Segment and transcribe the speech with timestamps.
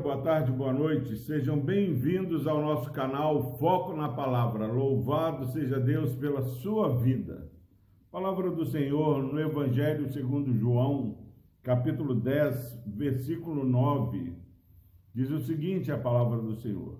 [0.00, 1.14] boa tarde, boa noite.
[1.14, 4.66] Sejam bem-vindos ao nosso canal Foco na Palavra.
[4.66, 7.50] Louvado seja Deus pela sua vida.
[8.10, 11.18] Palavra do Senhor no Evangelho segundo João,
[11.62, 14.32] capítulo 10, versículo 9.
[15.14, 16.98] Diz o seguinte a palavra do Senhor: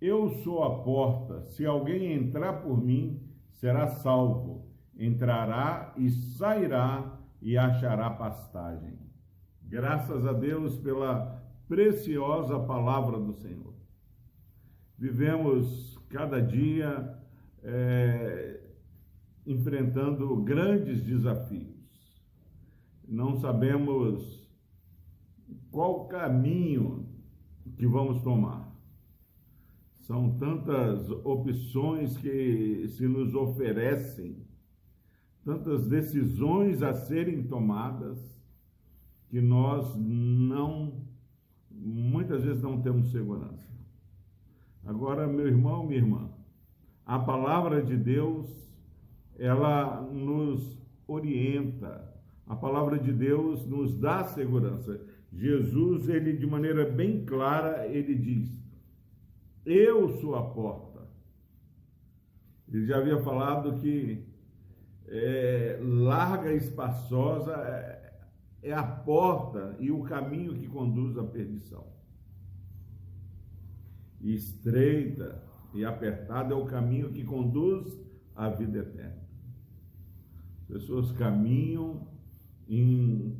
[0.00, 1.42] Eu sou a porta.
[1.44, 3.22] Se alguém entrar por mim,
[3.52, 4.66] será salvo.
[4.98, 8.98] Entrará e sairá e achará pastagem.
[9.62, 13.74] Graças a Deus pela preciosa palavra do Senhor.
[14.98, 17.18] Vivemos cada dia
[17.62, 18.60] é,
[19.46, 21.74] enfrentando grandes desafios.
[23.06, 24.48] Não sabemos
[25.70, 27.06] qual caminho
[27.76, 28.74] que vamos tomar.
[30.00, 34.46] São tantas opções que se nos oferecem,
[35.44, 38.40] tantas decisões a serem tomadas,
[39.28, 41.05] que nós não
[41.78, 43.66] muitas vezes não temos segurança.
[44.84, 46.30] Agora, meu irmão, minha irmã,
[47.04, 48.46] a palavra de Deus,
[49.38, 52.14] ela nos orienta.
[52.46, 55.00] A palavra de Deus nos dá segurança.
[55.32, 58.50] Jesus, ele de maneira bem clara, ele diz:
[59.64, 61.06] Eu sou a porta.
[62.72, 64.24] Ele já havia falado que
[65.08, 67.52] é, larga e espaçosa
[68.62, 71.86] é, a porta e o caminho que conduz à perdição.
[74.20, 75.42] E estreita
[75.74, 78.00] e apertada é o caminho que conduz
[78.34, 79.26] à vida eterna.
[80.66, 82.08] Pessoas caminham
[82.68, 83.36] em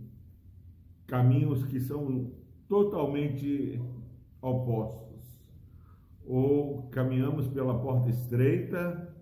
[1.06, 2.30] caminhos que são
[2.68, 3.80] totalmente
[4.40, 5.06] opostos.
[6.24, 9.14] Ou caminhamos pela porta estreita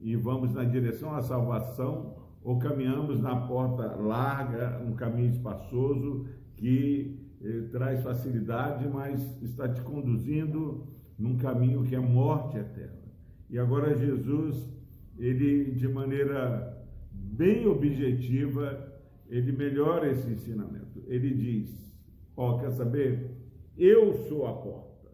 [0.00, 6.26] e vamos na direção à salvação, ou caminhamos na porta larga, um caminho espaçoso
[6.56, 10.86] que eh, traz facilidade, mas está te conduzindo
[11.18, 13.02] num caminho que é morte eterna.
[13.48, 14.68] E agora Jesus,
[15.16, 18.92] ele de maneira bem objetiva,
[19.28, 21.02] ele melhora esse ensinamento.
[21.06, 21.94] Ele diz:
[22.36, 23.30] Ó, oh, quer saber?
[23.76, 25.10] Eu sou a porta.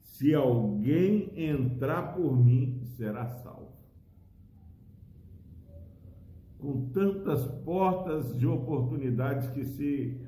[0.00, 3.79] Se alguém entrar por mim, será salvo
[6.60, 10.20] com tantas portas de oportunidades que se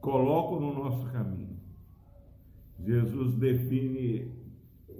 [0.00, 1.58] colocam no nosso caminho.
[2.78, 4.32] Jesus define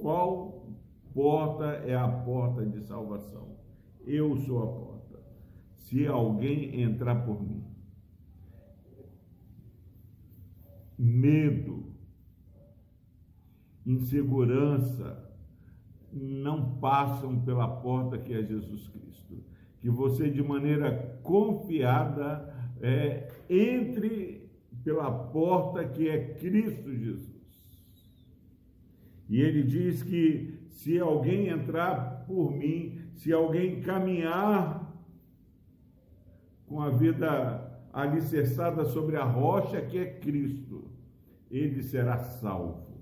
[0.00, 0.68] qual
[1.12, 3.56] porta é a porta de salvação.
[4.06, 5.22] Eu sou a porta.
[5.76, 7.64] Se alguém entrar por mim,
[10.98, 11.92] medo,
[13.86, 15.22] insegurança
[16.12, 19.44] não passam pela porta que é Jesus Cristo
[19.84, 22.50] que você, de maneira confiada,
[22.80, 24.50] é, entre
[24.82, 27.68] pela porta que é Cristo Jesus.
[29.28, 34.90] E ele diz que se alguém entrar por mim, se alguém caminhar
[36.66, 40.90] com a vida alicerçada sobre a rocha que é Cristo,
[41.50, 42.93] ele será salvo.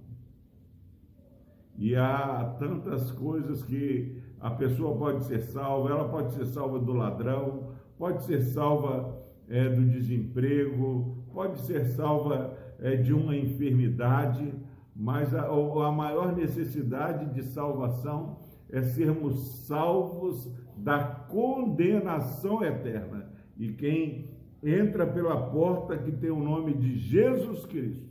[1.82, 6.93] E há tantas coisas que a pessoa pode ser salva, ela pode ser salva do
[6.93, 14.54] ladrão, pode ser salva é, do desemprego, pode ser salva é, de uma enfermidade,
[14.94, 18.38] mas a, a maior necessidade de salvação
[18.70, 23.28] é sermos salvos da condenação eterna.
[23.59, 24.31] E quem
[24.62, 28.06] entra pela porta que tem o nome de Jesus Cristo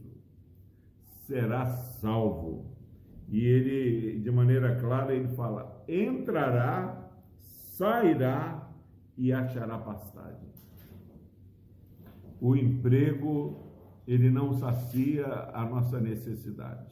[1.25, 2.70] será salvo.
[3.31, 7.09] E ele, de maneira clara, ele fala: entrará,
[7.39, 8.69] sairá
[9.17, 10.51] e achará pastagem.
[12.41, 13.71] O emprego,
[14.05, 16.85] ele não sacia a nossa necessidade.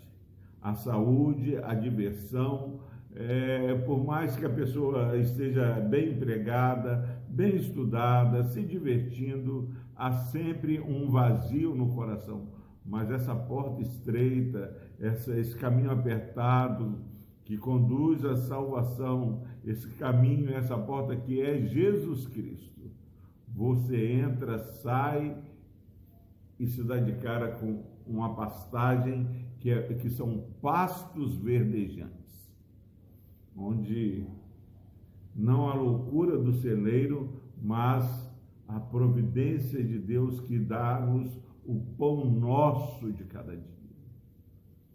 [0.62, 2.80] A saúde, a diversão,
[3.14, 10.80] é, por mais que a pessoa esteja bem empregada, bem estudada, se divertindo, há sempre
[10.80, 12.60] um vazio no coração
[12.90, 17.00] mas essa porta estreita, esse caminho apertado
[17.46, 22.92] que conduz à salvação, esse caminho, essa porta que é Jesus Cristo.
[23.48, 25.36] Você entra, sai
[26.60, 29.28] e se dá de cara com uma pastagem
[29.60, 32.54] que, é, que são pastos verdejantes,
[33.56, 34.28] onde
[35.36, 38.30] não a loucura do celeiro, mas
[38.68, 41.36] a providência de Deus que dá-nos
[41.66, 43.79] o pão nosso de cada dia.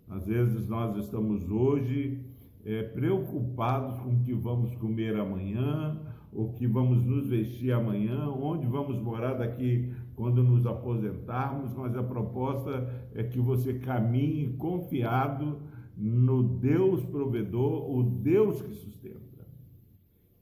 [0.08, 2.20] Às vezes nós estamos hoje
[2.64, 6.00] é, preocupados com o que vamos comer amanhã,
[6.32, 12.02] o que vamos nos vestir amanhã, onde vamos morar daqui quando nos aposentarmos, mas a
[12.02, 15.58] proposta é que você caminhe confiado
[15.96, 19.46] no Deus provedor, o Deus que sustenta.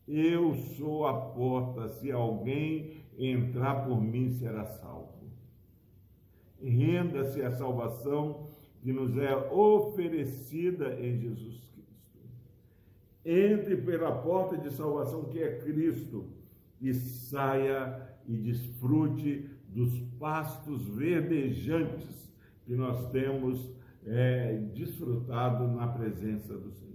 [0.09, 5.31] Eu sou a porta, se alguém entrar por mim será salvo.
[6.61, 8.47] Renda-se a salvação
[8.83, 12.21] que nos é oferecida em Jesus Cristo.
[13.25, 16.27] Entre pela porta de salvação que é Cristo
[16.81, 22.29] e saia e desfrute dos pastos verdejantes
[22.67, 23.71] que nós temos
[24.05, 26.93] é, desfrutado na presença do Senhor.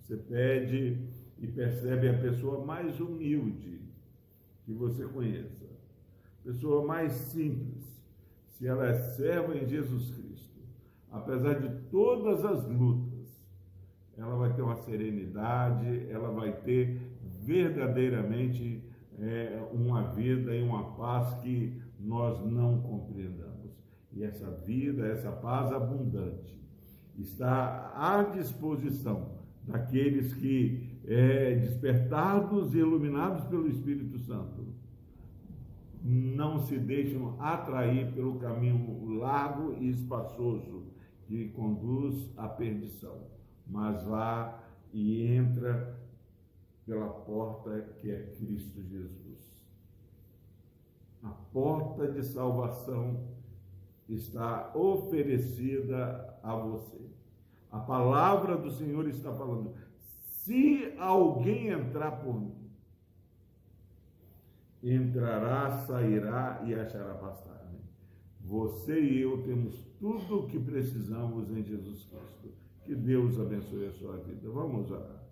[0.00, 0.98] Você pede
[1.38, 3.80] e percebe a pessoa mais humilde
[4.64, 5.66] que você conheça,
[6.42, 7.84] pessoa mais simples,
[8.50, 10.53] se ela é serva em Jesus Cristo,
[11.14, 13.14] apesar de todas as lutas,
[14.16, 17.00] ela vai ter uma serenidade, ela vai ter
[17.42, 18.82] verdadeiramente
[19.18, 23.72] é, uma vida e uma paz que nós não compreendamos.
[24.12, 26.60] E essa vida, essa paz abundante,
[27.16, 34.66] está à disposição daqueles que, é, despertados e iluminados pelo Espírito Santo,
[36.02, 40.93] não se deixam atrair pelo caminho largo e espaçoso
[41.26, 43.26] que conduz à perdição,
[43.66, 44.62] mas vá
[44.92, 45.98] e entra
[46.86, 49.34] pela porta que é Cristo Jesus.
[51.22, 53.26] A porta de salvação
[54.08, 57.00] está oferecida a você.
[57.72, 59.74] A palavra do Senhor está falando:
[60.44, 62.70] se alguém entrar por mim,
[64.82, 67.63] entrará, sairá e achará pastagem.
[68.44, 72.50] Você e eu temos tudo o que precisamos em Jesus Cristo.
[72.84, 74.50] Que Deus abençoe a sua vida.
[74.50, 75.24] Vamos orar.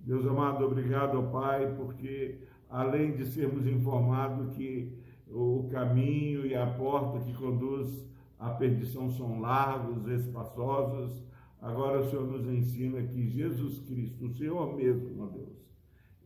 [0.00, 4.92] Deus amado, obrigado, Pai, porque além de sermos informados que
[5.28, 8.04] o caminho e a porta que conduz
[8.38, 11.22] à perdição são largos, espaçosos,
[11.60, 15.58] agora o Senhor nos ensina que Jesus Cristo, o Senhor mesmo, meu Deus,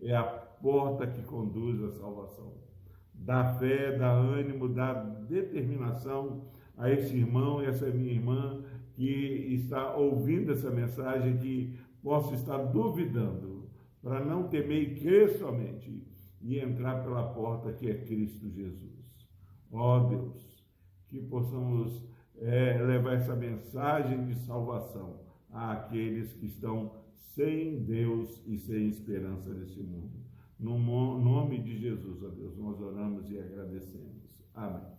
[0.01, 2.72] é a porta que conduz à salvação.
[3.15, 6.45] Dá fé, dá ânimo, dá determinação
[6.77, 8.63] a esse irmão e essa minha irmã
[8.95, 13.71] que está ouvindo essa mensagem, que possa estar duvidando,
[14.03, 16.05] para não temer e crer somente
[16.41, 18.93] e entrar pela porta que é Cristo Jesus.
[19.71, 20.67] Ó oh, Deus,
[21.09, 22.05] que possamos
[22.37, 25.21] é, levar essa mensagem de salvação
[25.51, 30.21] àqueles que estão sem Deus e sem esperança nesse mundo.
[30.59, 34.41] No nome de Jesus, ó Deus, nós oramos e agradecemos.
[34.55, 34.93] Amém.